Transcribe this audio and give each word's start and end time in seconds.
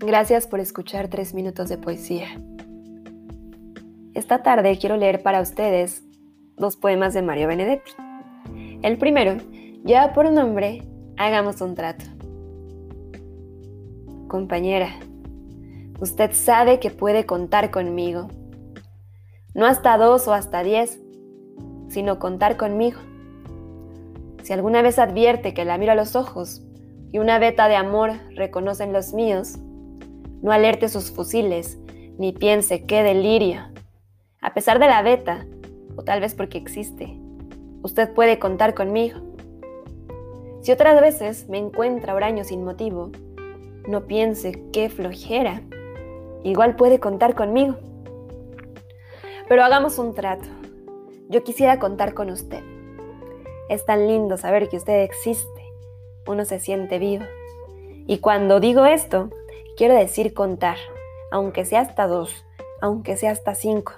Gracias 0.00 0.46
por 0.46 0.60
escuchar 0.60 1.08
tres 1.08 1.34
minutos 1.34 1.68
de 1.68 1.76
poesía. 1.76 2.28
Esta 4.14 4.44
tarde 4.44 4.78
quiero 4.78 4.96
leer 4.96 5.24
para 5.24 5.40
ustedes 5.40 6.04
dos 6.56 6.76
poemas 6.76 7.14
de 7.14 7.22
Mario 7.22 7.48
Benedetti. 7.48 7.90
El 8.82 8.96
primero 8.96 9.38
lleva 9.84 10.12
por 10.12 10.30
nombre 10.30 10.86
Hagamos 11.16 11.60
un 11.62 11.74
trato. 11.74 12.04
Compañera, 14.28 14.90
usted 15.98 16.30
sabe 16.32 16.78
que 16.78 16.90
puede 16.90 17.26
contar 17.26 17.72
conmigo. 17.72 18.28
No 19.52 19.66
hasta 19.66 19.98
dos 19.98 20.28
o 20.28 20.32
hasta 20.32 20.62
diez, 20.62 21.00
sino 21.88 22.20
contar 22.20 22.56
conmigo. 22.56 23.00
Si 24.44 24.52
alguna 24.52 24.80
vez 24.80 25.00
advierte 25.00 25.54
que 25.54 25.64
la 25.64 25.76
miro 25.76 25.90
a 25.90 25.96
los 25.96 26.14
ojos 26.14 26.62
y 27.10 27.18
una 27.18 27.40
veta 27.40 27.66
de 27.66 27.74
amor 27.74 28.12
reconocen 28.36 28.92
los 28.92 29.12
míos, 29.12 29.58
no 30.42 30.52
alerte 30.52 30.88
sus 30.88 31.10
fusiles, 31.10 31.78
ni 32.18 32.32
piense 32.32 32.84
qué 32.84 33.02
delirio. 33.02 33.60
A 34.40 34.54
pesar 34.54 34.78
de 34.78 34.86
la 34.86 35.02
beta, 35.02 35.46
o 35.96 36.02
tal 36.02 36.20
vez 36.20 36.34
porque 36.34 36.58
existe, 36.58 37.18
usted 37.82 38.12
puede 38.12 38.38
contar 38.38 38.74
conmigo. 38.74 39.20
Si 40.62 40.72
otras 40.72 41.00
veces 41.00 41.48
me 41.48 41.58
encuentra 41.58 42.14
huraño 42.14 42.44
sin 42.44 42.64
motivo, 42.64 43.10
no 43.86 44.06
piense 44.06 44.62
qué 44.72 44.90
flojera. 44.90 45.62
Igual 46.44 46.76
puede 46.76 47.00
contar 47.00 47.34
conmigo. 47.34 47.76
Pero 49.48 49.64
hagamos 49.64 49.98
un 49.98 50.14
trato. 50.14 50.46
Yo 51.28 51.42
quisiera 51.42 51.78
contar 51.78 52.14
con 52.14 52.30
usted. 52.30 52.62
Es 53.68 53.84
tan 53.86 54.06
lindo 54.06 54.36
saber 54.36 54.68
que 54.68 54.76
usted 54.76 55.02
existe. 55.02 55.72
Uno 56.26 56.44
se 56.44 56.60
siente 56.60 56.98
vivo. 56.98 57.24
Y 58.06 58.18
cuando 58.18 58.60
digo 58.60 58.84
esto, 58.84 59.30
Quiero 59.78 59.94
decir 59.94 60.34
contar, 60.34 60.76
aunque 61.30 61.64
sea 61.64 61.82
hasta 61.82 62.08
dos, 62.08 62.44
aunque 62.80 63.16
sea 63.16 63.30
hasta 63.30 63.54
cinco. 63.54 63.92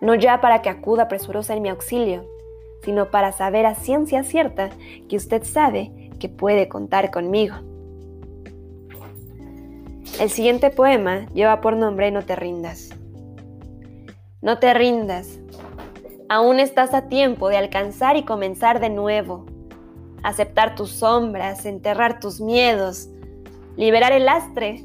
No 0.00 0.14
ya 0.14 0.40
para 0.40 0.62
que 0.62 0.68
acuda 0.68 1.08
presurosa 1.08 1.52
en 1.56 1.62
mi 1.62 1.68
auxilio, 1.68 2.24
sino 2.84 3.10
para 3.10 3.32
saber 3.32 3.66
a 3.66 3.74
ciencia 3.74 4.22
cierta 4.22 4.70
que 5.08 5.16
usted 5.16 5.42
sabe 5.42 6.12
que 6.20 6.28
puede 6.28 6.68
contar 6.68 7.10
conmigo. 7.10 7.56
El 10.20 10.30
siguiente 10.30 10.70
poema 10.70 11.26
lleva 11.34 11.60
por 11.60 11.74
nombre 11.74 12.12
No 12.12 12.22
te 12.22 12.36
rindas. 12.36 12.90
No 14.40 14.60
te 14.60 14.72
rindas. 14.74 15.40
Aún 16.28 16.60
estás 16.60 16.94
a 16.94 17.08
tiempo 17.08 17.48
de 17.48 17.56
alcanzar 17.56 18.16
y 18.16 18.22
comenzar 18.22 18.78
de 18.78 18.90
nuevo. 18.90 19.44
Aceptar 20.22 20.76
tus 20.76 20.92
sombras, 20.92 21.66
enterrar 21.66 22.20
tus 22.20 22.40
miedos, 22.40 23.08
liberar 23.76 24.12
el 24.12 24.26
lastre 24.26 24.84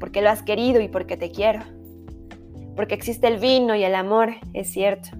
porque 0.00 0.22
lo 0.22 0.30
has 0.30 0.42
querido 0.42 0.80
y 0.80 0.88
porque 0.88 1.16
te 1.16 1.30
quiero. 1.30 1.60
Porque 2.74 2.94
existe 2.94 3.28
el 3.28 3.38
vino 3.38 3.76
y 3.76 3.84
el 3.84 3.94
amor, 3.94 4.30
es 4.54 4.72
cierto. 4.72 5.10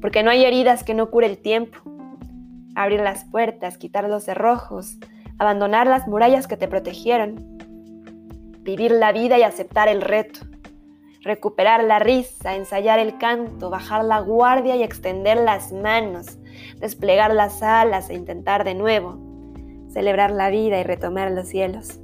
Porque 0.00 0.22
no 0.22 0.30
hay 0.30 0.44
heridas 0.44 0.84
que 0.84 0.94
no 0.94 1.10
cure 1.10 1.26
el 1.26 1.38
tiempo. 1.38 1.78
Abrir 2.76 3.00
las 3.00 3.24
puertas, 3.24 3.78
quitar 3.78 4.08
los 4.08 4.24
cerrojos, 4.24 4.98
abandonar 5.38 5.86
las 5.86 6.06
murallas 6.06 6.46
que 6.46 6.58
te 6.58 6.68
protegieron. 6.68 7.36
Vivir 8.60 8.90
la 8.92 9.12
vida 9.12 9.38
y 9.38 9.42
aceptar 9.42 9.88
el 9.88 10.02
reto. 10.02 10.40
Recuperar 11.22 11.82
la 11.84 11.98
risa, 11.98 12.54
ensayar 12.54 12.98
el 12.98 13.16
canto, 13.16 13.70
bajar 13.70 14.04
la 14.04 14.20
guardia 14.20 14.76
y 14.76 14.82
extender 14.82 15.38
las 15.38 15.72
manos, 15.72 16.38
desplegar 16.80 17.32
las 17.32 17.62
alas 17.62 18.10
e 18.10 18.14
intentar 18.14 18.64
de 18.64 18.74
nuevo. 18.74 19.18
Celebrar 19.90 20.30
la 20.30 20.50
vida 20.50 20.78
y 20.78 20.82
retomar 20.82 21.30
los 21.30 21.48
cielos. 21.48 22.03